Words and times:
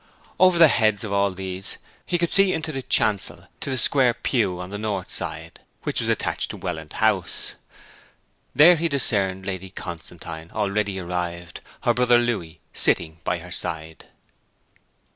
Over 0.39 0.57
the 0.57 0.67
heads 0.67 1.03
of 1.03 1.13
all 1.13 1.29
these 1.31 1.77
he 2.07 2.17
could 2.17 2.31
see 2.31 2.53
into 2.53 2.71
the 2.71 2.81
chancel 2.81 3.47
to 3.59 3.69
the 3.69 3.77
square 3.77 4.15
pew 4.15 4.59
on 4.59 4.71
the 4.71 4.79
north 4.79 5.11
side, 5.11 5.59
which 5.83 5.99
was 5.99 6.09
attached 6.09 6.49
to 6.49 6.57
Welland 6.57 6.93
House. 6.93 7.53
There 8.55 8.77
he 8.77 8.89
discerned 8.89 9.45
Lady 9.45 9.69
Constantine 9.69 10.49
already 10.55 10.97
arrived, 10.97 11.61
her 11.81 11.93
brother 11.93 12.17
Louis 12.17 12.59
sitting 12.73 13.19
by 13.23 13.37
her 13.37 13.51
side. 13.51 14.05